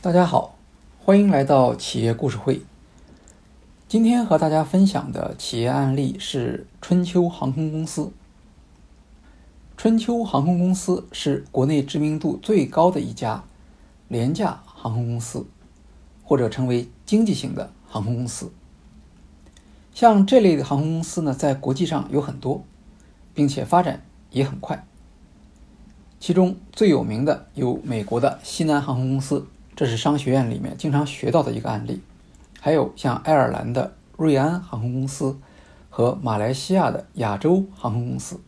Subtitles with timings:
[0.00, 0.54] 大家好，
[1.04, 2.62] 欢迎来到企业故事会。
[3.88, 8.12] 今天和大家分享的企业案例是春秋航空公司。
[9.76, 13.42] 春秋航空公司是国内知名度最高的一家
[14.06, 15.44] 廉价航空公司，
[16.22, 18.52] 或者称为经济型的航空公司。
[19.92, 22.62] 像这类的航空公司呢，在国际上有很多，
[23.34, 24.86] 并且发展也很快。
[26.20, 29.44] 其中最有名的有美国的西南航空公司，
[29.78, 32.00] 这是商学院里面经常学到的一个案例；
[32.60, 35.38] 还有像爱尔兰的瑞安航空公司
[35.88, 38.40] 和马来西亚的亚洲航空公司。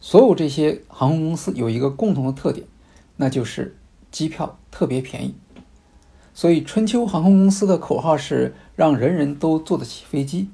[0.00, 2.66] 所有这些航空公司有一个共同的特点，
[3.18, 3.76] 那就是
[4.10, 5.36] 机票特别便宜。
[6.34, 10.50] 所以春秋航空公司的口号是让人人都坐得起飞机。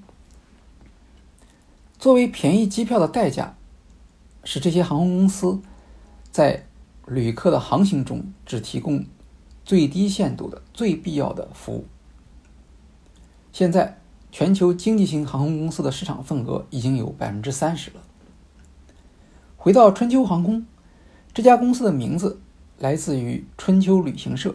[1.98, 3.56] 作为便宜机票的代价，
[4.44, 5.62] 使这些航空公司。
[6.30, 6.66] 在
[7.06, 9.06] 旅客的航行中，只提供
[9.66, 11.84] 最低限度的、最必要的服务。
[13.52, 13.98] 现在，
[14.30, 18.00] 全球经济型航空公司的市场份额已经有百分之三十了。
[19.56, 20.64] 回到春秋航空，
[21.34, 22.40] 这家公司的名字
[22.78, 24.54] 来自于春秋旅行社。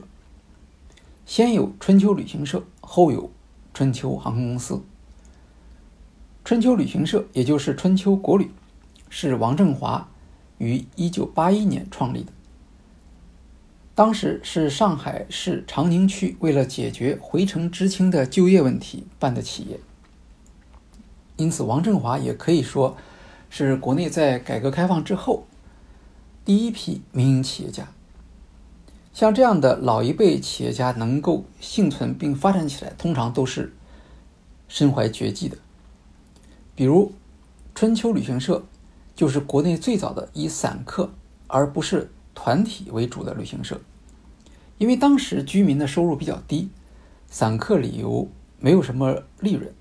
[1.25, 3.29] 先有春秋旅行社，后有
[3.73, 4.81] 春秋航空公司。
[6.45, 8.49] 春秋旅行社，也就是春秋国旅，
[9.09, 10.07] 是王振华。
[10.57, 12.31] 于一九八一年创立的，
[14.01, 19.79] 当时是上海市长宁区为了解决回城知青的就业问题办的企业，
[21.37, 22.97] 因此王振华也可以说
[23.51, 25.45] 是国内在改革开放之后
[26.43, 27.89] 第一批民营企业家。
[29.13, 33.71] 像这样的老一辈企业家能够幸存并发展起来，通常都是
[34.67, 35.55] 身怀绝技的，
[36.73, 37.13] 比如
[37.75, 38.63] 春秋旅行社。
[39.13, 41.11] 就是国内最早的以散客
[41.45, 43.79] 而不是团体为主的旅行社，
[44.81, 46.71] 因为当时居民的收入比较低，
[47.27, 48.27] 散客旅游
[48.59, 49.71] 没有什么利润，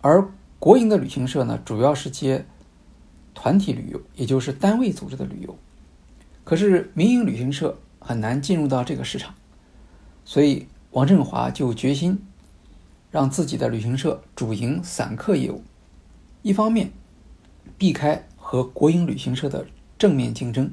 [0.00, 2.44] 而国营的旅行社呢，主要是接
[3.32, 5.56] 团体旅游，也就是单位组织的旅游。
[6.42, 9.36] 可是民营旅行社很难进入到这个市场，
[10.24, 12.26] 所以王振华就决心
[13.12, 15.62] 让自己的旅行社主营散客业务，
[16.42, 16.90] 一方面。
[17.78, 19.66] 避开和国营旅行社的
[19.98, 20.72] 正面竞争。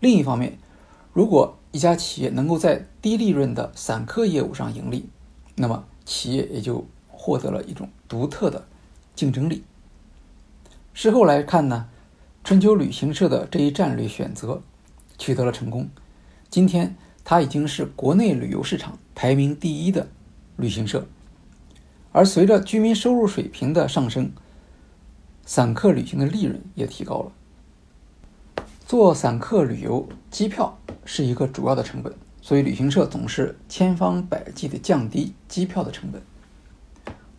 [0.00, 0.58] 另一方面，
[1.12, 5.08] 如果一家企业能够在低利润的散客业务上盈利，
[5.56, 8.64] 那么企业也就获得了一种独特的
[9.16, 9.64] 竞争力。
[10.92, 11.88] 事后来看呢，
[12.44, 14.62] 春秋旅行社的这一战略选择
[15.18, 15.88] 取得了成功。
[16.48, 20.06] 今天，它已经是国内旅游市场排名第一的
[20.54, 21.08] 旅行社。
[22.12, 24.30] 而随着居民收入水平的上升，
[25.44, 27.32] 散客旅行的利润也提高了。
[28.86, 32.12] 做散客旅游，机票是一个主要的成本，
[32.42, 36.22] 所以旅行社总是千方百计的降低机票的成本。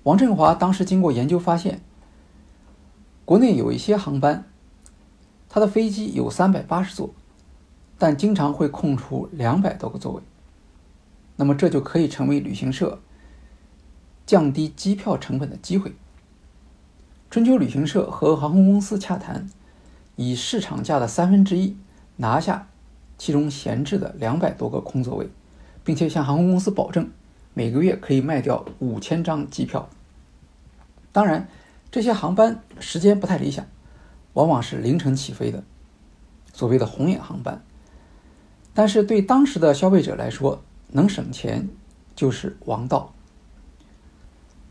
[0.01, 1.81] 王振华当时经过研究发现，
[3.25, 4.45] 国内有一些航班，
[5.47, 7.13] 它的飞机有三百八十座，
[7.99, 10.23] 但经常会空出两百多个座位。
[11.35, 12.99] 那么这就可以成为旅行社
[14.25, 15.93] 降低机票成本的机会。
[17.29, 19.47] 春秋旅行社和航空公司洽谈，
[20.15, 21.75] 以市场价的三分之一
[22.17, 22.67] 拿下
[23.17, 25.29] 其中闲置的两百多个空座位，
[25.83, 27.09] 并且向航空公司保证
[27.53, 29.89] 每个月可以卖掉五千张机票。
[31.11, 31.47] 当然，
[31.91, 33.65] 这些航班时间不太理想，
[34.33, 35.63] 往往是凌晨起飞的，
[36.53, 37.63] 所谓的红眼航班。
[38.73, 41.69] 但是对当时的消费者来说，能省钱
[42.15, 43.13] 就是王道。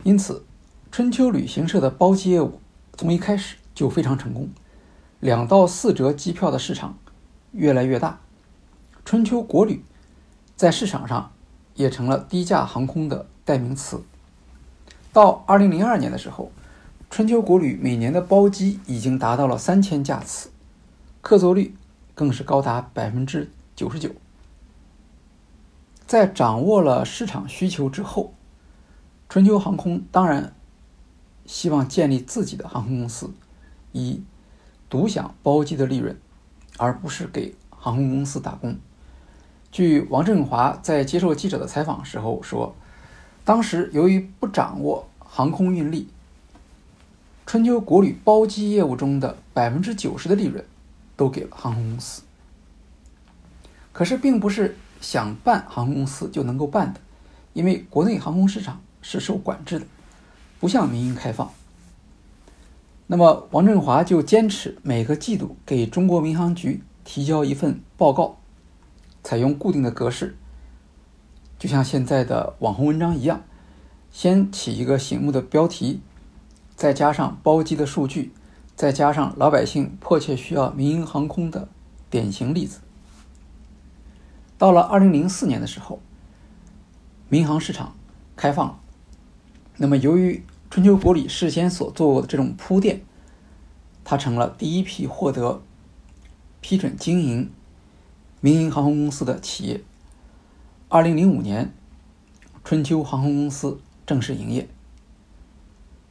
[0.03, 0.45] 因此。
[0.93, 2.61] 春秋旅行社的包机业务
[2.97, 4.49] 从一开始就非常成功，
[5.25, 6.99] 两到四折机票的市场
[7.53, 8.21] 越来越大。
[9.07, 9.83] 春秋国旅
[10.55, 11.33] 在市场上
[11.77, 14.03] 也成了低价航空的代名词。
[15.15, 16.53] 到二零零二年的时候，
[17.09, 20.51] 春秋国旅每年的包机已经达到了三千架次，
[21.23, 21.75] 客座率
[22.15, 24.11] 更是高达百分之九十九。
[26.07, 28.35] 在掌握了市场需求之后，
[29.31, 30.55] 春秋航空当然。
[31.47, 33.31] 希望建立自己的航空公司，
[33.93, 34.23] 以
[34.95, 36.17] 独享包机的利润，
[36.79, 38.77] 而不是给航空公司打工。
[39.73, 42.77] 据王振华在接受记者的采访时候说，
[43.45, 46.07] 当时由于不掌握航空运力，
[47.45, 50.65] 春秋国旅包机业务中的百分之九十的利润
[51.17, 52.23] 都给了航空公司。
[53.93, 57.01] 可是，并不是想办航空公司就能够办的，
[57.53, 59.87] 因为国内航空市场是受管制的。
[60.61, 61.51] 不向民营开放，
[63.07, 68.39] 那么王振华就坚持每个季度给中国民航局提交一份报告，
[69.23, 70.37] 采用固定的格式，
[71.59, 73.45] 就像现在的网红文章一样，
[74.11, 76.01] 先起一个醒目的标题，
[76.75, 78.33] 再加上包机的数据，
[78.75, 81.69] 再加上老百姓迫切需要民营航空的
[82.09, 82.81] 典型例子。
[84.57, 86.01] 到了二零零四年的时候，
[87.29, 87.95] 民航市场
[88.35, 88.81] 开放了。
[89.77, 90.43] 那么，由于
[90.75, 93.03] 春秋国里事先所做的这种铺垫，
[94.03, 95.63] 它成了第一批获得
[96.61, 97.53] 批准经营
[98.41, 99.85] 民营航空公司的企业。
[100.89, 101.73] 二零零五年，
[102.65, 104.69] 春秋航空公司正式营业。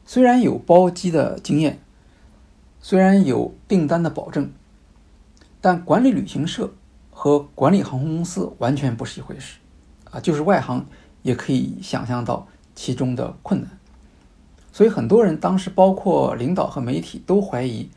[0.06, 1.78] 虽然有包机的经验，
[2.80, 4.50] 虽然有订单的保证，
[5.60, 6.72] 但管理旅行社
[7.10, 9.58] 和管理航空公司完全不是一回事。
[10.10, 10.86] 啊，就是外行
[11.20, 13.78] 也可以想象到其中的困难。
[14.74, 17.88] 所以很多人当时，包括领导和媒体，都怀疑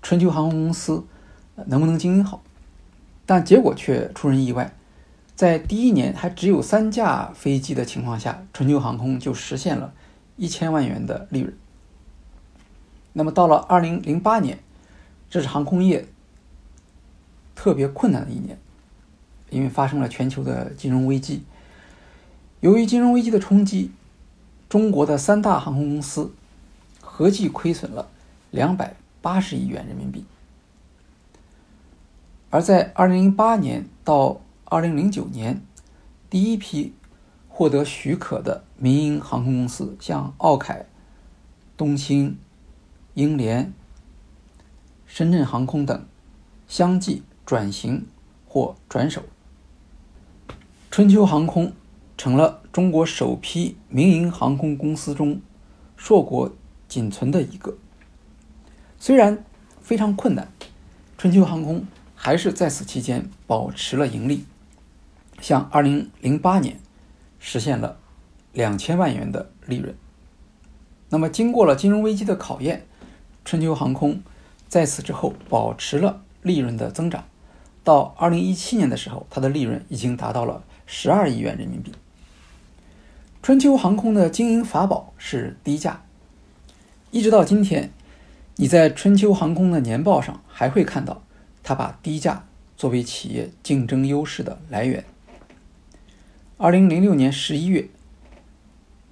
[0.00, 1.04] 春秋航空公司
[1.66, 2.42] 能不能经营好。
[3.26, 4.74] 但结果却出人意外。
[5.36, 9.92] 在第一年还只有三架飞机的情况下，春秋航空就实现了
[10.36, 11.54] 一千万元的利润。
[13.12, 14.58] 那么到了二零零八年，
[15.28, 16.06] 这是航空业
[17.54, 18.58] 特别困难的一年，
[19.50, 21.42] 因为发生了全球的金融危机。
[22.60, 23.90] 由于金融危机的冲击，
[24.68, 26.32] 中国的三大航空公司
[27.00, 28.08] 合计亏损了
[28.50, 30.24] 两百八十亿元人民币。
[32.50, 35.62] 而在二零零八年到二零零九年，
[36.30, 36.94] 第一批
[37.48, 40.86] 获得许可的民营航空公司，像奥凯、
[41.76, 42.38] 东兴、
[43.14, 43.72] 英联、
[45.06, 46.06] 深圳航空等，
[46.66, 48.06] 相继转型
[48.46, 49.22] 或转手。
[50.90, 51.72] 春秋航空
[52.18, 55.40] 成了中国首批民营航空公司中
[55.96, 56.52] 硕果
[56.88, 57.78] 仅存的一个。
[58.98, 59.44] 虽然
[59.80, 60.48] 非常困难，
[61.16, 61.86] 春秋航空
[62.16, 64.44] 还是在此期间保持了盈利。
[65.40, 66.80] 像二零零八年
[67.38, 67.98] 实现了
[68.52, 69.94] 两千万元的利润。
[71.10, 72.84] 那么，经过了金融危机的考验，
[73.44, 74.20] 春秋航空
[74.66, 77.24] 在此之后保持了利润的增长。
[77.84, 81.92] 到二零一七年的时候，它的利润已经达到了十二亿元人民币。
[83.48, 86.04] 春秋航空的经营法宝是低价，
[87.10, 87.90] 一直到今天，
[88.56, 91.22] 你在春秋航空的年报上还会看到
[91.62, 92.44] 它把低价
[92.76, 95.02] 作为企业竞争优势的来源。
[96.58, 97.88] 二零零六年十一月，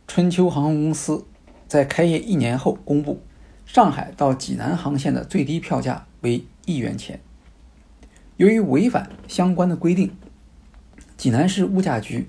[0.07, 1.25] 春秋航空公司
[1.67, 3.23] 在开业一年后公布，
[3.65, 7.21] 上海到济南航线的最低票价为一元钱。
[8.37, 10.15] 由于违反相关的规定，
[11.17, 12.27] 济南市物价局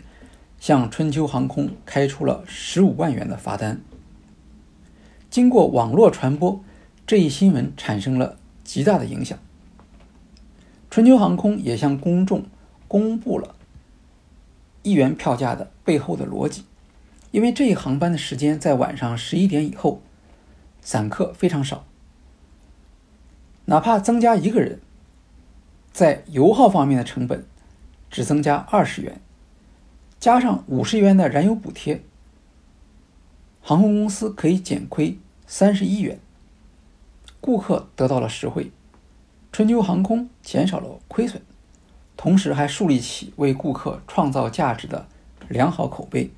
[0.60, 3.82] 向春秋航空开出了十五万元的罚单。
[5.30, 6.64] 经过网络传播，
[7.06, 9.38] 这一新闻产生了极大的影响。
[10.90, 12.46] 春秋航空也向公众
[12.88, 13.56] 公布了。
[14.84, 16.64] 一元票价的背后的逻辑，
[17.32, 20.02] 因为这一航班的时间在晚上十一点以后，
[20.82, 21.84] 散客非常少，
[23.66, 24.80] 哪怕增加一个人，
[25.92, 27.46] 在油耗方面的成本
[28.10, 29.20] 只增加二十元，
[30.20, 32.02] 加上五十元的燃油补贴，
[33.62, 36.20] 航空公司可以减亏三十一元，
[37.40, 38.72] 顾客得到了实惠，
[39.52, 41.42] 春秋航空减少了亏损。
[42.16, 45.08] 同时还树立起为顾客创造价值的
[45.50, 46.32] 良好口碑。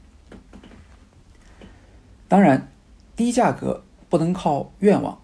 [2.27, 2.69] 当然，
[3.15, 5.21] 低价格不能靠愿望，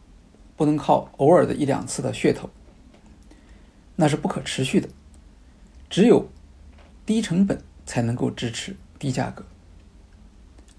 [0.56, 2.50] 不能靠偶尔的一两次的噱头，
[3.98, 4.88] 那是不可持续的。
[5.90, 6.30] 只有
[7.06, 9.46] 低成本才能够支持低价格。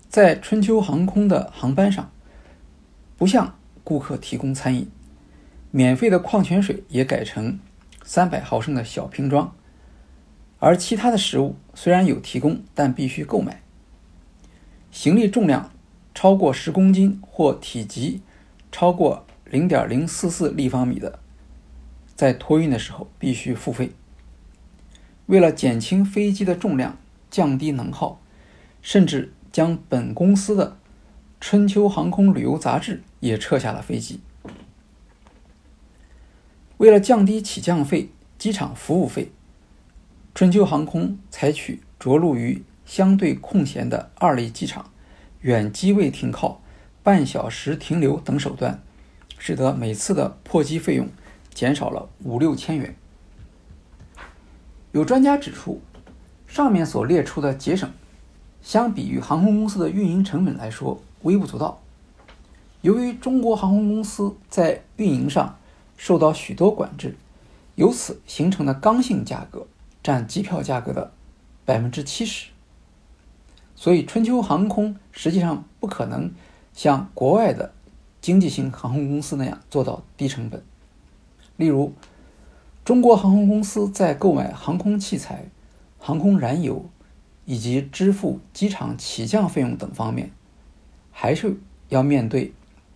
[0.09, 2.11] 在春秋航空的航班上，
[3.17, 4.91] 不向顾客提供餐饮，
[5.71, 7.59] 免费的矿泉水也改成
[8.03, 9.55] 三百毫升的小瓶装。
[10.59, 13.63] 而其他的食物虽然有提供，但必须购买。
[14.91, 15.71] 行李重量
[16.15, 18.23] 超过十公斤或体积
[18.73, 21.19] 超过零点零四四立方米的，
[22.15, 23.93] 在托运的时候必须付费。
[25.27, 26.97] 为了减轻飞机的重量，
[27.31, 28.21] 降低能耗，
[28.83, 30.71] 甚至将本公司的
[31.41, 34.21] 《春秋航空旅游杂志》也撤下了飞机。
[36.79, 39.31] 为了降低起降费、机场服务费。
[40.35, 44.91] 春秋航空采取着陆于相对空闲的二类机场、
[45.41, 46.61] 远机位停靠、
[47.03, 48.83] 半小时停留等手段，
[49.39, 51.09] 使得每次的破机费用
[51.55, 52.95] 减少了五六千元。
[54.97, 55.83] 有专家指出，
[56.47, 57.91] 上面所列出的节省，
[58.63, 61.83] 相比于航空公司的运营成本来说微不足道。
[62.81, 65.59] 由于中国航空公司在运营上
[65.99, 67.15] 受到许多管制，
[67.75, 69.67] 由此形成的刚性价格。
[70.03, 71.13] 占机票价格的
[71.65, 72.51] 百分之七十。
[73.75, 76.33] 所以春秋航空实际上不可能
[76.73, 77.73] 像国外的
[78.23, 80.63] 经济型航空公司那样做到低成本。
[81.57, 81.93] 例如，
[82.87, 85.49] 中国航空公司在购买航空器材、
[85.99, 86.89] 航空燃油
[87.45, 90.31] 以及支付机场起降费用等方面，
[91.11, 92.53] 还是要面对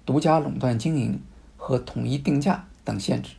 [0.06, 1.20] 独家垄断经营
[1.56, 3.32] 和统一定价等限制。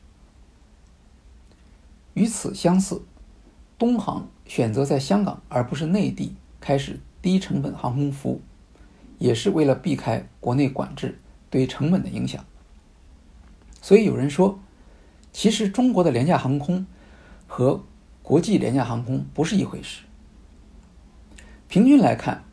[2.16, 3.02] 与此相似，
[3.78, 8.42] 东航选择在香港而不是内地开始低成本航空服务，
[9.20, 11.18] 也是为了避开国内管制
[11.50, 12.44] 对成本的影响。
[13.82, 14.60] 所以有人说，
[15.32, 16.86] 其实中国的廉价航空
[17.48, 17.84] 和
[18.22, 20.04] 国际廉价航空不是一回事。
[21.68, 22.44] 平均来看，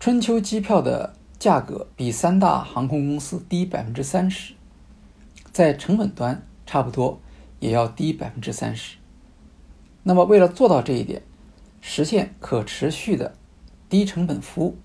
[0.00, 4.54] 春秋机票的价格比三大航空公司低百分之三十，
[5.52, 7.20] 在成本端差不多。
[7.58, 8.98] 也要低百分之三十。
[10.02, 11.22] 那么，为了做到这一点，
[11.80, 13.34] 实现可持续的
[13.88, 14.76] 低成本服务，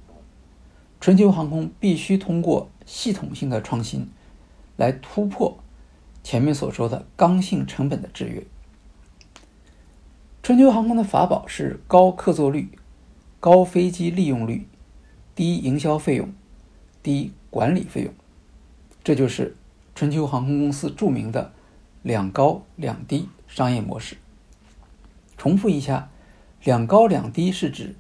[1.01, 4.10] 春秋航空必须通过系统性的创新，
[4.77, 5.61] 来突破
[6.23, 8.43] 前面所说的刚性成本的制约。
[10.43, 12.69] 春秋航空的法宝是高客座率、
[13.39, 14.67] 高飞机利用率、
[15.35, 16.33] 低营销费用、
[17.01, 18.13] 低管理费用，
[19.03, 19.55] 这就是
[19.95, 21.53] 春秋航空公司著名的。
[22.03, 24.17] 两高两低商业模式。
[25.37, 26.09] 重复一下，
[26.63, 27.95] 两高两低是指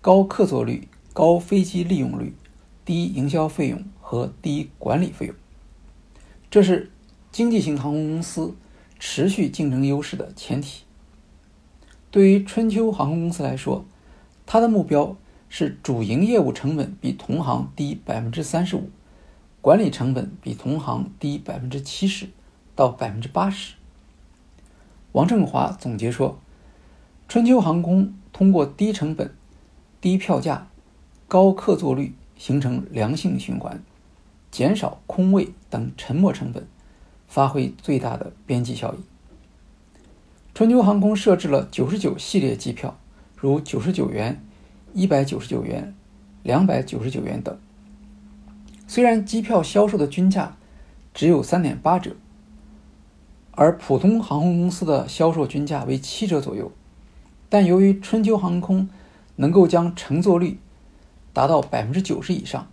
[0.00, 2.34] 高客座率、高飞机利用率、
[2.82, 5.36] 低营销费用和低管理费用。
[6.50, 6.90] 这是
[7.36, 8.54] 经济型航空公司
[8.98, 10.84] 持续竞争优势的前提。
[12.10, 13.84] 对于春秋航空公司来说，
[14.46, 15.18] 它的目标
[15.50, 18.88] 是主营业务成本比同行低百分之三十五，
[19.60, 22.28] 管理成本比同行低百分之七十。
[22.74, 23.74] 到百分之八十。
[25.12, 26.38] 王振华总结说
[27.28, 29.34] ：“春秋航空通过低成本、
[30.00, 30.68] 低票价、
[31.28, 33.82] 高客座率形成良性循环，
[34.50, 36.66] 减少空位等沉没成本，
[37.26, 38.98] 发挥最大的边际效益。”
[40.54, 42.98] 春秋航空设置了九十九系列机票，
[43.36, 44.42] 如九十九元、
[44.94, 45.94] 一百九十九元、
[46.42, 47.58] 两百九十九元等。
[48.86, 50.56] 虽然机票销售的均价
[51.12, 52.16] 只有三点八折。
[53.58, 56.70] 而普通航空公司的销售均价为七折左右，
[57.48, 58.86] 但由于春秋航空
[59.36, 60.58] 能够将乘坐率
[61.32, 62.68] 达到百分之九十以上，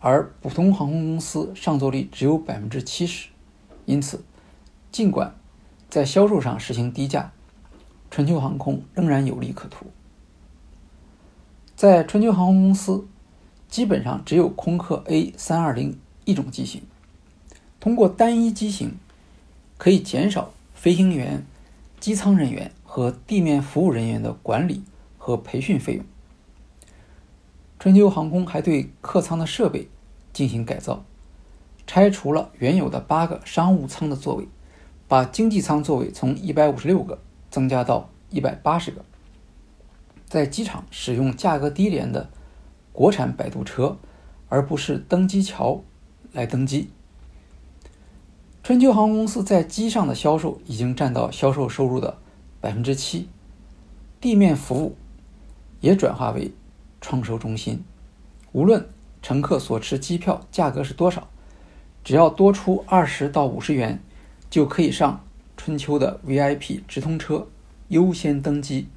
[0.00, 3.30] 而普通航空公司上座率只有百分之七十，
[3.88, 4.22] 因此，
[4.92, 5.34] 尽管
[5.88, 7.32] 在销售上实行低价，
[8.10, 9.86] 春秋航空仍然有利可图。
[11.74, 13.06] 在春秋航空公司，
[13.68, 16.82] 基本上只有空客 A 三二零一种机型，
[17.80, 18.96] 通过单一机型。
[19.78, 21.46] 可以减少飞行员、
[22.00, 24.82] 机舱人员和地面服务人员的管理
[25.18, 26.04] 和培训费用。
[27.78, 29.88] 春秋航空还对客舱的设备
[30.32, 31.04] 进行改造，
[31.88, 34.46] 拆除了原有的八个商务舱的座位，
[35.08, 37.18] 把经济舱座位从一百五十六个
[37.50, 39.02] 增加到一百八十个。
[40.26, 42.28] 在机场使用价格低廉的
[42.92, 43.96] 国产摆渡车，
[44.50, 45.82] 而不是登机桥
[46.32, 46.90] 来登机。
[48.62, 52.18] 春秋航空公司在机上的销售已经占到销售收入的
[52.60, 53.30] 百分之七，
[54.20, 54.94] 地面服务
[55.80, 56.52] 也转化为
[57.00, 57.82] 创收中心。
[58.52, 58.86] 无论
[59.22, 61.30] 乘客所持机票价格是多少，
[62.08, 64.00] 只要多出二十到五十元，
[64.48, 65.22] 就可以上
[65.58, 67.46] 春秋的 VIP 直通车，
[67.88, 68.88] 优先登机，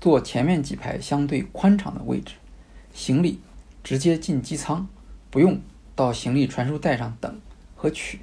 [0.00, 2.34] 坐前面几排相对宽敞的位置，
[2.92, 3.38] 行李
[3.84, 4.88] 直接进机舱，
[5.30, 5.60] 不用
[5.94, 7.40] 到行李传输带上等
[7.76, 8.18] 和取。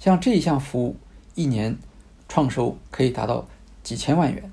[0.00, 0.96] 像这一项服务，
[1.36, 1.78] 一年
[2.28, 3.46] 创收可以达到
[3.84, 4.50] 几千万元。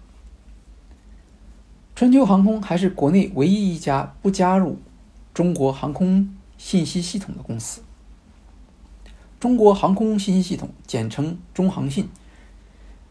[1.96, 4.78] 春秋航空还是国内唯一一家不加入
[5.34, 7.82] 中国航空信息系统的公司。
[9.38, 12.08] 中国航空信息系统简称中航信。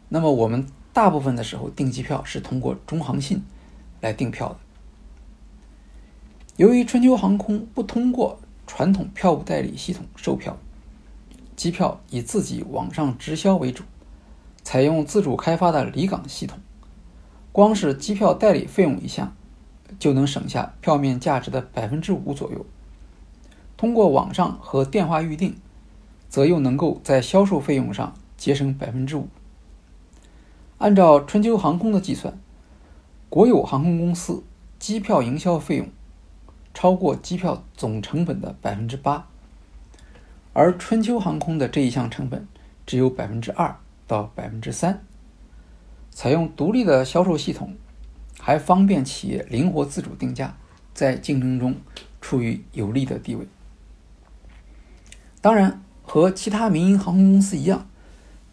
[0.08, 3.42] 那么我们大部分的时候订机票是通过中航信
[4.00, 4.56] 来订票的。
[6.56, 10.56] 由于春秋航空不通过传统票务代理系统售票。
[11.54, 13.84] 机票以自己网上直销为主，
[14.64, 16.58] 采用自主开发的离港系统，
[17.52, 19.36] 光是机票代理费用一项，
[19.98, 22.64] 就能省下票面价值的百分之五左右。
[23.82, 25.56] 通过网上和电话预订，
[26.28, 29.26] 则又能够在销售费用上节省百分之五。
[30.78, 32.38] 按照春秋航空的计算，
[33.28, 34.44] 国有航空公司
[34.78, 35.88] 机票营销费用
[36.72, 39.26] 超过机票总成本的百分之八。
[40.52, 42.46] 而春秋航空的这一项成本
[42.86, 45.04] 只有百分之二到百分之三，
[46.12, 47.74] 采用独立的销售系统，
[48.38, 50.56] 还方便企业灵活自主定价，
[50.94, 51.74] 在竞争中
[52.20, 53.44] 处于有利的地位。
[55.42, 57.88] 当然，和其他民营航空公司一样，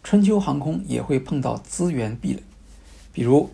[0.02, 2.42] 春秋航空也会碰到资源壁垒，
[3.12, 3.48] 比如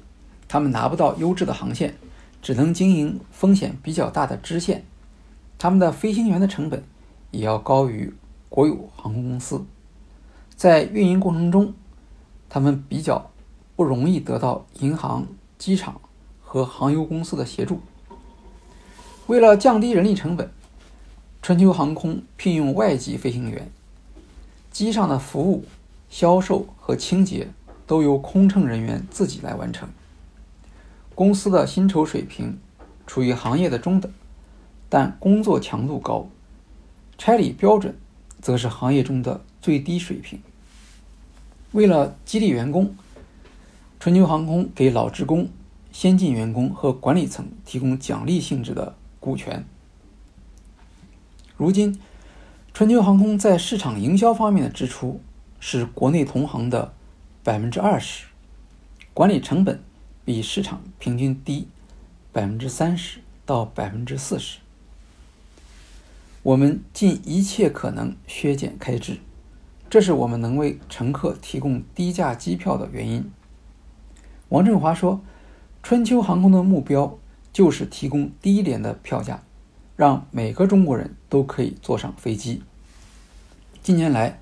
[0.49, 1.95] 他们拿不到优质的航线，
[2.41, 4.87] 只能经营风险比较大的支线，
[5.59, 6.83] 他们的飞行员的成本
[7.31, 8.15] 也要高于
[8.49, 9.67] 国有航空公司，
[10.55, 11.75] 在运营过程中，
[12.49, 13.31] 他们比较
[13.77, 15.27] 不容易得到银行、
[15.59, 16.01] 机场
[16.43, 17.81] 和航油公司的协助。
[19.27, 20.51] 为了降低人力成本，
[21.47, 23.71] 春秋航空聘用外籍飞行员，
[24.73, 25.65] 机上的服务、
[26.11, 27.51] 销售和清洁
[27.87, 29.89] 都由空乘人员自己来完成。
[31.15, 32.59] 公司的薪酬水平
[33.07, 34.13] 处于行业的中等，
[34.89, 36.29] 但工作强度高，
[37.17, 37.97] 差旅标准
[38.43, 40.41] 则是行业中的最低水平。
[41.71, 42.97] 为了激励员工，
[44.01, 45.49] 春秋航空给老职工、
[45.93, 49.65] 先进员工和管理层提供奖励性质的股权。
[51.59, 51.99] 如今，
[52.75, 55.23] 春秋航空在市场营销方面的支出
[55.59, 56.93] 是国内同行的
[57.43, 58.27] 百分之二十，
[59.15, 59.83] 管理成本
[60.23, 61.67] 比市场平均低
[62.31, 64.59] 百分之三十到百分之四十。
[66.43, 69.17] 我们尽一切可能削减开支，
[69.89, 73.33] 这是我们能为乘客提供低价机票的原因。
[74.51, 75.23] 王振华说
[75.83, 77.19] ：“春秋航空的目标
[77.51, 79.43] 就是提供低廉的票价。”
[79.97, 82.63] 让每个中国人都可以坐上飞机。
[83.83, 84.39] 近年来，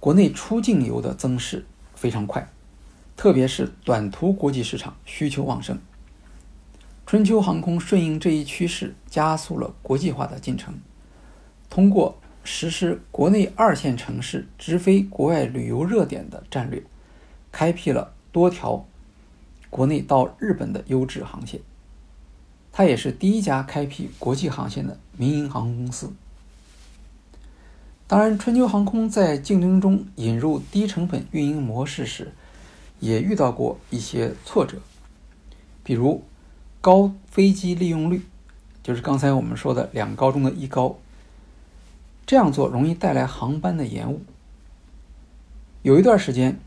[0.00, 2.48] 国内出境游的增势非常快，
[3.16, 5.78] 特别是短途国际市场需求旺盛。
[7.04, 10.74] 春秋航空顺应这一趋势，加速了国际化的进程。
[11.68, 16.82] 通过实施国内二线城市直飞国外旅游热点的战略，
[17.50, 18.86] 开辟了多条
[19.68, 21.60] 国内到日本的优质航线。
[22.72, 26.10] 它也是第一家开辟国际航线的民营航空公司。
[28.06, 32.32] 当然，春秋航空在竞争中引入低成本运营模式时，
[32.98, 34.78] 也遇到过一些挫折，
[35.84, 36.22] 比如
[36.80, 38.22] 高飞机利用率，
[38.82, 40.96] 就是刚才我们说的两高中的一高。
[42.24, 44.22] 这样做容易带来航班的延误。
[45.82, 46.58] 有一段时间，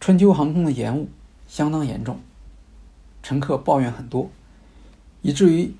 [0.00, 1.08] 春秋航空的延误
[1.46, 2.20] 相当严重，
[3.22, 4.30] 乘客抱怨很多。
[5.22, 5.74] 以至于，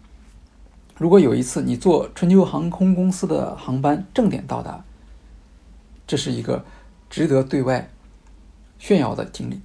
[0.97, 4.85] 如果有一次你坐春秋航空公司的航班正点到达，
[6.07, 6.65] 这是一个
[7.09, 7.91] 值得对外
[8.79, 9.61] 炫耀的经历。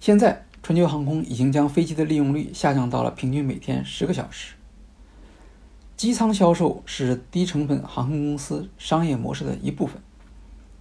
[0.00, 4.54] 现在，春秋航空已经将飞机的利用率下降到了平均每天十个小时。
[5.96, 10.00] 机舱销售是低成本航空公司商业模式的一部分，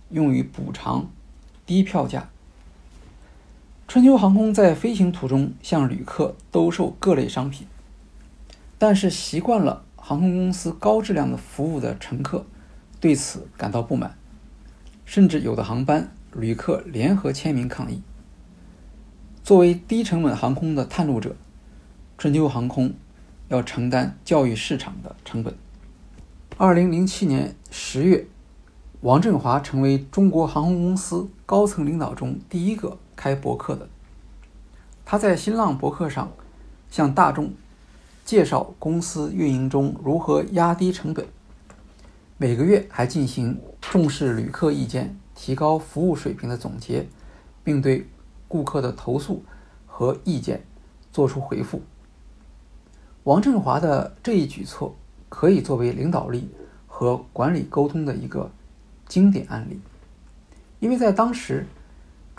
[0.10, 1.10] 用于补偿
[1.65, 2.30] 低票价。
[3.92, 7.68] 春秋航空在飞行途中向旅客兜售各类商品，
[8.78, 12.46] 但是习惯了航空公司高质量的服务的乘客
[13.02, 14.16] 对此感到不满，
[15.04, 18.02] 甚至有的航班旅客联合签名抗议。
[19.44, 21.36] 作为低成本航空的探路者，
[22.18, 22.94] 春秋航空
[23.50, 25.54] 要承担教育市场的成本。
[26.56, 28.26] 二零零七年十月，
[29.02, 32.98] 王振华成为中国航空公司高层领导中第一个。
[33.15, 33.88] 开博客的，
[35.06, 36.32] 他在新浪博客上
[36.89, 37.54] 向大众
[38.26, 41.26] 介绍公司运营中如何压低成本，
[42.38, 47.06] 每个月还进行重视旅客意见、提高服务水平的总结，
[47.63, 48.08] 并对
[48.47, 49.43] 顾客的投诉
[49.86, 50.63] 和意见
[51.12, 51.82] 作出回复。
[53.24, 54.95] 王振华的这一举措
[55.30, 56.50] 可以作为领导力
[56.88, 58.50] 和管理沟通的一个
[59.08, 59.80] 经典案例，
[60.80, 61.67] 因为在当时。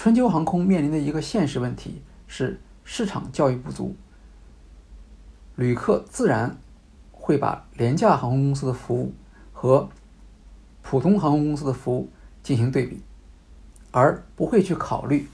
[0.03, 3.95] 春秋航空面临的一个现实问题是市场教育不足，
[5.55, 6.59] 旅客自然
[7.13, 9.15] 会把廉价航空公司的服务
[9.53, 9.89] 和
[10.83, 12.11] 普通航空公司的服务
[12.43, 13.01] 进行对比，
[13.93, 15.29] 而不会去考虑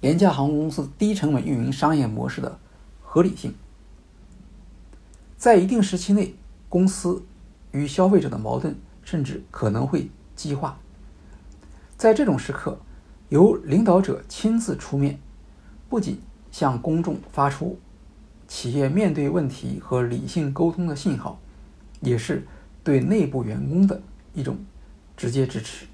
[0.00, 2.56] 廉价航空公司低成本运营商业模式的
[3.02, 3.52] 合理性。
[5.36, 6.36] 在一定时期内，
[6.68, 7.24] 公司
[7.72, 10.78] 与消费者的矛盾甚至可能会激化。
[11.96, 12.78] 在这种时刻。
[13.30, 15.16] 由领导者亲自出面，
[15.88, 17.78] 不仅向公众发出
[18.48, 21.38] 企业面对问题和理性沟通的信号，
[22.00, 22.44] 也是
[22.82, 24.02] 对内部员工的
[24.34, 24.58] 一种
[25.16, 25.86] 直接支持。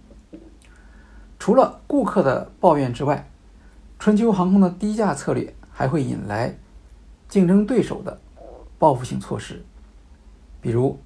[1.38, 3.28] 除了顾客的抱怨之外，
[3.98, 6.56] 春秋航空的低价策略还会引来
[7.28, 8.18] 竞争对手的
[8.78, 9.62] 报复性措施，
[10.62, 10.98] 比如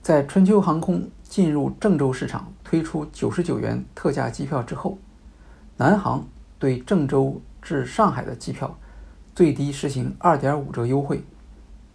[0.00, 4.96] 在春秋航空进入郑州市场推出九十九元特价机票之后。
[5.80, 6.26] 南航
[6.58, 8.76] 对郑州至上海的机票
[9.32, 11.22] 最低实行二点五折优惠。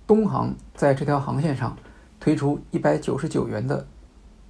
[0.08, 1.78] 东航在这条航线上
[2.18, 3.86] 推出一百九十九元的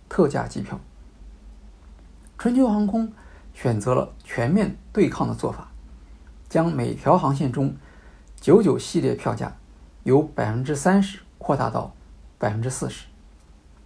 [0.08, 0.80] 特价机票。
[2.38, 3.12] 春秋航空
[3.56, 5.68] 选择了全面对抗的做法，
[6.48, 7.76] 将每条航线中
[8.40, 9.56] 九九系列票价
[10.04, 11.92] 由百分之三十扩大到
[12.38, 13.08] 百分之四十。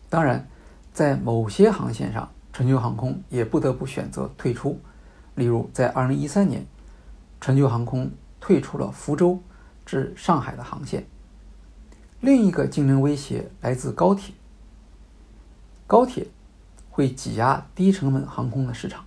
[0.10, 0.46] 当然，
[0.92, 4.78] 在某些航线上，春秋航空也不得不选择退出。
[5.38, 6.66] 例如，在二零一三年，
[7.40, 9.40] 春秋航空退出了福州
[9.86, 11.06] 至上海的航线。
[12.22, 14.34] 另一个竞争威胁来自高铁，
[15.86, 16.26] 高铁
[16.90, 19.06] 会挤压低成本航空的市场。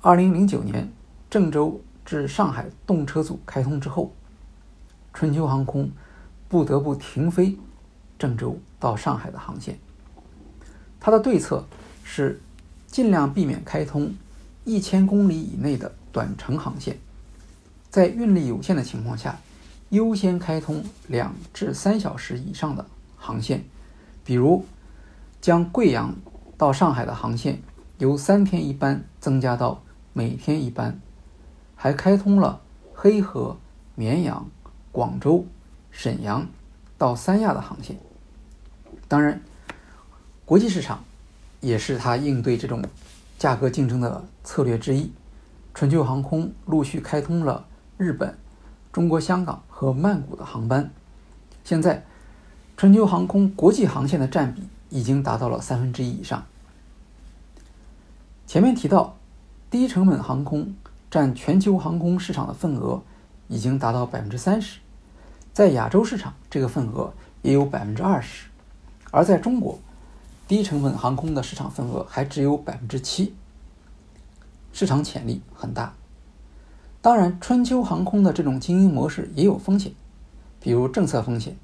[0.00, 0.90] 二零零九年，
[1.30, 4.12] 郑州至上海动车组开通之后，
[5.14, 5.88] 春秋航空
[6.48, 7.56] 不得不停飞
[8.18, 9.78] 郑州到上海的航线。
[10.98, 11.64] 它的对策
[12.02, 12.40] 是
[12.88, 14.12] 尽量避免开通
[14.68, 16.98] 一千公里以内的短程航线，
[17.88, 19.38] 在运力有限的情况下。
[19.90, 22.84] 优先开通两至三小时以上的
[23.16, 23.64] 航线，
[24.22, 24.62] 比如
[25.40, 26.14] 将贵阳
[26.58, 27.62] 到上海的航线
[27.96, 31.00] 由三天一班增加到每天一班，
[31.74, 32.60] 还开通了
[32.92, 33.56] 黑河、
[33.94, 34.46] 绵阳、
[34.92, 35.46] 广州、
[35.90, 36.46] 沈阳
[36.98, 37.98] 到三亚的航线。
[39.08, 39.40] 当然，
[40.44, 41.02] 国际市场
[41.60, 42.84] 也是它应对这种
[43.38, 45.10] 价格竞争的策略之一。
[45.72, 47.64] 春秋航空陆续开通了
[47.96, 48.36] 日本。
[48.90, 50.90] 中国香港和曼谷的航班，
[51.62, 52.04] 现在
[52.76, 56.44] 春秋航空国际航线的占比已经达到了三分之一以上。
[58.46, 59.14] 前面提到，
[59.70, 60.74] 低成本航空
[61.10, 63.00] 占全球航空市场的份额
[63.46, 64.80] 已经达到百分之三十，
[65.52, 68.48] 在亚洲市场这个份额也有百分之二十，
[69.12, 69.78] 而在中国，
[70.48, 73.34] 低成本航空的市场份额还只有百分之七，
[74.72, 75.92] 市场潜力很大。
[77.02, 79.92] 当然，春秋航空的这种经营模式也有风险，
[80.58, 81.54] 比如政策风险。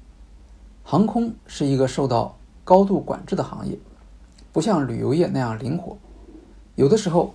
[0.83, 3.75] 航空是一个受到高度管制的行业，
[4.53, 5.97] 不像旅游业那样灵活。
[6.75, 7.33] 有的时候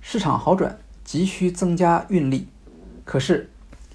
[0.00, 2.48] 市场好转，急需增加运力，
[3.04, 3.48] 可是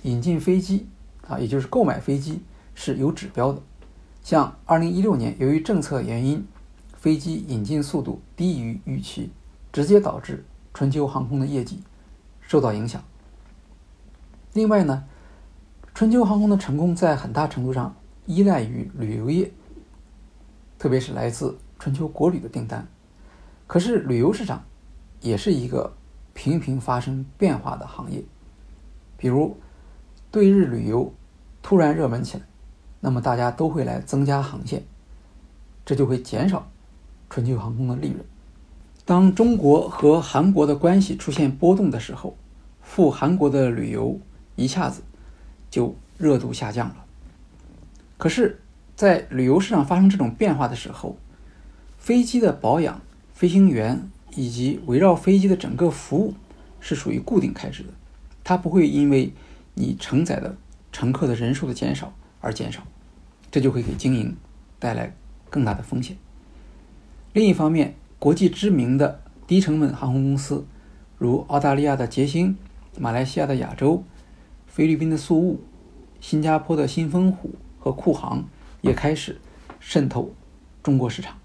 [0.03, 0.87] 引进飞机
[1.27, 2.41] 啊，也就是购买飞机
[2.73, 3.61] 是有指标的。
[4.23, 6.47] 像2016年，由于政策原因，
[7.03, 9.29] 飞机引进速度低于预期，
[9.73, 11.83] 直接导致春秋航空的业绩
[12.39, 13.03] 受到影响。
[14.53, 15.03] 另外呢，
[15.93, 17.93] 春秋航空的成功在很大程度上
[18.25, 19.51] 依赖于旅游业，
[20.79, 22.87] 特别是来自春秋国旅的订单。
[23.67, 24.63] 可是旅游市场
[25.19, 25.93] 也是一个
[26.33, 28.23] 频频发生变化的行业，
[29.17, 29.57] 比如
[30.31, 31.13] 对日旅游
[31.61, 32.45] 突然热门起来，
[33.01, 34.85] 那么大家都会来增加航线，
[35.83, 36.65] 这就会减少
[37.33, 38.23] 春秋航空的利润。
[39.05, 42.37] 当中国和韩国的关系出现波动的时候，
[42.79, 44.19] 赴韩国的旅游。
[44.55, 45.01] 一下子
[45.71, 47.05] 就热度下降了。
[48.19, 48.61] 可是，
[48.95, 51.17] 在旅游市场发生这种变化的时候，
[51.97, 53.01] 飞机的保养、
[53.33, 56.35] 飞行员以及围绕飞机的整个服务
[56.79, 57.89] 是属于固定开支的，
[58.43, 59.33] 它不会因为
[59.73, 60.55] 你承载的
[60.91, 62.83] 乘客的人数的减少而减少，
[63.49, 64.37] 这就会给经营
[64.77, 65.15] 带来
[65.49, 66.15] 更大的风险。
[67.33, 70.67] 另一方面，国际知名的低成本航空公司，
[71.17, 72.55] 如澳大利亚的捷星、
[72.99, 74.03] 马来西亚的亚洲。
[74.67, 75.61] 菲律宾的宿务、
[76.19, 78.45] 新加坡的新丰虎和库航
[78.81, 79.39] 也开始
[79.79, 80.31] 渗透
[80.81, 81.37] 中国市场。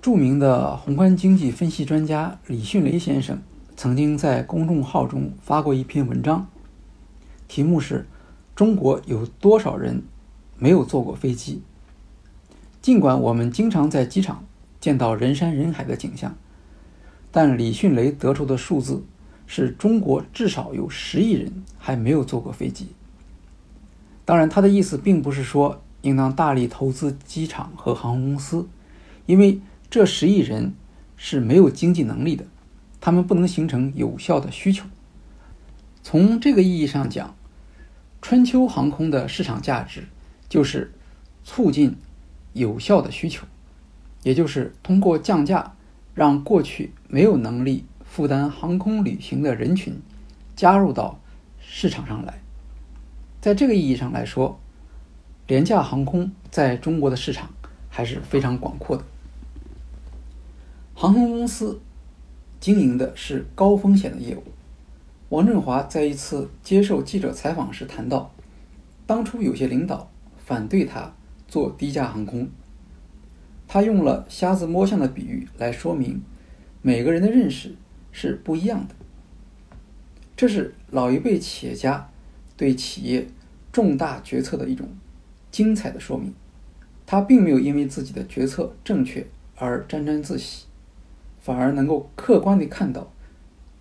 [0.00, 3.42] 著名的宏观经济分析专家李迅雷先生
[3.76, 6.46] 曾经在公众号中发过一篇文章，
[7.48, 8.06] 题目是
[8.56, 10.02] “中国有多少人
[10.58, 11.62] 没有坐过飞机？”
[12.82, 14.44] 尽管我们经常在机场
[14.80, 16.36] 见到人山人海的景象，
[17.30, 19.04] 但李迅雷得出的数字。
[19.52, 22.86] 是中国至少有十亿人还没有坐过飞机。
[24.24, 28.68] 当然，他的意思并不是说应当大力投资机场和航空公司，
[29.26, 30.72] 因为这十亿人
[31.16, 32.44] 是没有经济能力的，
[33.00, 34.86] 他们不能形成有效的需求。
[36.00, 37.34] 从这个意义上讲，
[38.22, 40.04] 春秋航空的市场价值
[40.48, 40.92] 就是
[41.42, 41.96] 促进
[42.52, 43.46] 有效的需求，
[44.22, 45.74] 也就是通过降价
[46.14, 47.84] 让过去没有能力。
[48.04, 49.94] 负担航空旅行的人群
[50.56, 51.20] 加入到
[51.60, 52.40] 市场上来，
[53.40, 54.58] 在这个意义上来说，
[55.46, 57.50] 廉价航空在中国的市场
[57.88, 59.04] 还是非常广阔的。
[60.92, 61.80] 航空公司
[62.58, 64.42] 经营的是高风险的业务。
[65.28, 68.32] 王振华在一次接受记者采访时谈到，
[69.06, 70.10] 当初有些领导
[70.44, 71.12] 反对他
[71.50, 72.48] 做低价航空，
[73.68, 76.22] 他用了瞎子摸象的比喻来说明
[76.80, 77.76] 每个人的认识。
[78.12, 78.94] 是不一样的。
[80.36, 82.10] 这是老一辈企业家
[82.56, 83.24] 对企业
[83.70, 84.88] 重大决策的一种
[85.52, 86.34] 精彩的说明。
[87.06, 90.66] 他并没有因为自己的决策正确而沾沾自喜，
[91.40, 93.12] 反而能够客观地看到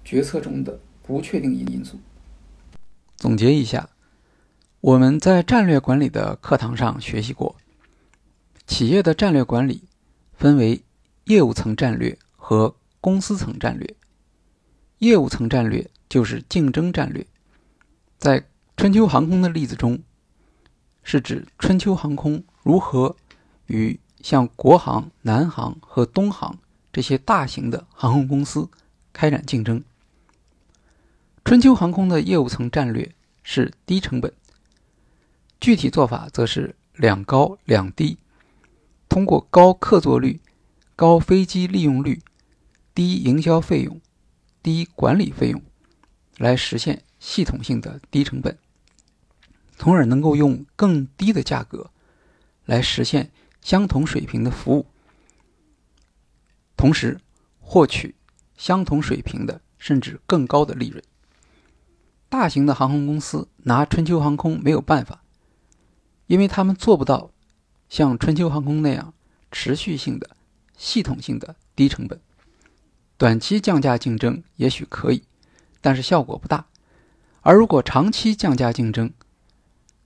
[0.06, 1.98] 决策中的不确定因素。
[3.18, 3.90] 总结一下，
[4.82, 7.58] 我们在战略管理的课堂上学习过，
[8.66, 9.84] 企业的战略管理
[10.38, 10.82] 分为
[11.26, 13.94] 业务层战略和公司层战略。
[15.00, 17.28] 业务层战略就是竞争战略，
[18.18, 18.46] 在
[18.78, 20.02] 春秋航空的例子中，
[21.04, 22.42] 是指春秋航空。
[22.64, 23.16] 如何
[23.66, 26.58] 与像国航、南航和东航
[26.94, 28.70] 这些大型的航空公司
[29.12, 29.84] 开展竞争？
[31.44, 33.14] 春秋航空的业务层战略
[33.44, 34.32] 是低成本，
[35.60, 38.18] 具体做法则是两高两低，
[39.08, 40.40] 通过高客座率、
[40.96, 42.22] 高飞机利用率、
[42.96, 44.00] 低营销费用、
[44.64, 45.62] 低管理费用，
[46.38, 48.58] 来实现系统性的低成本，
[49.78, 51.92] 从而能够用更低的价格。
[52.66, 54.86] 来实现相同水平的服务，
[56.78, 57.20] 同时
[57.60, 58.14] 获取
[58.56, 61.04] 相同水平的甚至更高的利润。
[62.30, 65.24] 大型的航空公司拿春秋航空没有办法，
[66.30, 67.32] 因为他们做不到
[67.90, 69.14] 像春秋航空那样
[69.52, 70.38] 持续性的、
[70.78, 72.22] 系统性的低成本。
[73.18, 75.24] 短期降价竞争也许可以，
[75.82, 76.68] 但是效果不大。
[77.42, 79.12] 而如果长期降价竞争，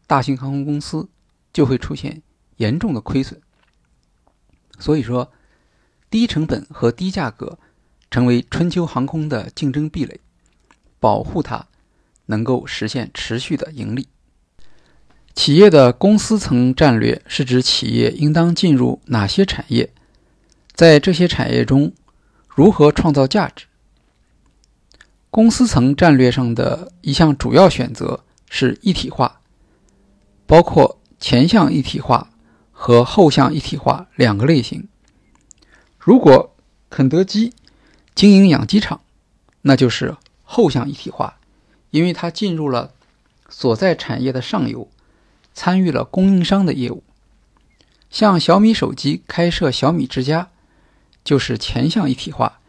[0.08, 1.10] 大型航空公司
[1.52, 2.24] 就会出现。
[2.58, 3.42] 严重的亏损，
[4.78, 5.34] 所以说，
[6.12, 7.58] 低成本和低价格
[8.12, 10.22] 成为春秋航空的竞争壁垒，
[11.00, 11.68] 保护它
[12.28, 14.08] 能够实现持续的盈利。
[15.36, 19.92] 企业的公司层战略是指企业应当进入哪些产业，
[20.74, 21.94] 在这些产业中
[22.48, 23.66] 如何创造价值。
[25.30, 29.42] 公司层战略上的一项主要选择是一体化，
[30.46, 32.30] 包括前向一体化。
[32.76, 34.90] 和后向一体化两个类型。
[35.98, 36.54] 如果
[36.90, 37.54] 肯德基
[38.14, 39.00] 经营养鸡场，
[39.62, 41.40] 那就是后向一体化，
[41.92, 42.92] 因为它进入了
[43.48, 44.90] 所在产业的上游，
[45.54, 47.04] 参与了供应商的业务。
[48.10, 50.50] 像小米手机开设小米之家，
[51.24, 52.60] 就是前向一体化，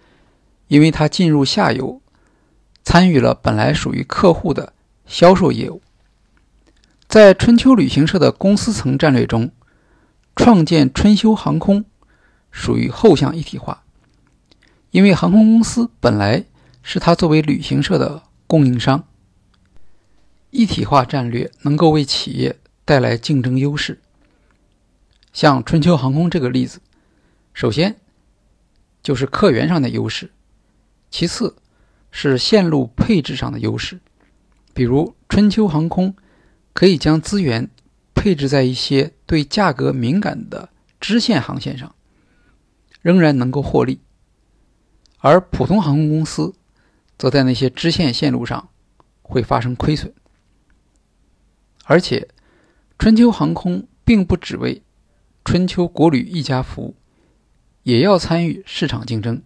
[0.68, 2.00] 因为它进入下游，
[2.82, 4.72] 参与了本来属于客户的
[5.06, 5.82] 销售业务。
[7.08, 9.50] 在春秋旅行社的公司层战略中。
[10.36, 11.84] 创建春秋航空
[12.50, 13.84] 属于后向一体化，
[14.90, 16.44] 因为航空公司本来
[16.82, 19.04] 是它作为旅行社的供应商。
[20.50, 24.00] 一体化战略能够为企业带来竞争优势。
[25.32, 26.80] 像春秋航空这个例子，
[27.52, 27.96] 首先
[29.02, 30.30] 就是客源上的优势，
[31.10, 31.56] 其次
[32.10, 34.00] 是线路配置上的优势，
[34.72, 36.14] 比如春秋航空
[36.72, 37.70] 可以将资源。
[38.16, 41.94] 配置在一些对价格敏感的支线航线上，
[43.02, 43.98] 仍然能够获利；
[45.18, 46.54] 而普通航空公司
[47.18, 48.70] 则在那些支线线路上
[49.20, 50.14] 会发生亏损。
[51.84, 52.26] 而且，
[52.98, 54.82] 春秋航空并不只为
[55.44, 56.96] 春秋国旅一家服务，
[57.82, 59.42] 也要参与市场竞争，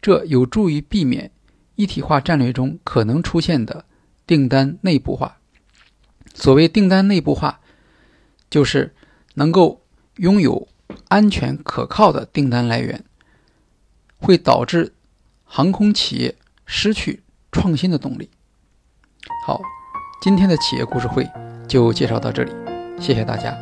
[0.00, 1.30] 这有助于避免
[1.74, 3.84] 一体化战略中可能出现的
[4.26, 5.38] 订单内部化。
[6.34, 7.58] 所谓订单内部化。
[8.52, 8.94] 就是
[9.32, 9.80] 能够
[10.16, 10.68] 拥有
[11.08, 13.02] 安全可靠的订单来源，
[14.18, 14.92] 会导致
[15.42, 18.28] 航空企业失去创新的动力。
[19.46, 19.58] 好，
[20.20, 21.26] 今天的企业故事会
[21.72, 22.52] 就介绍到这里，
[23.00, 23.56] 谢谢大家。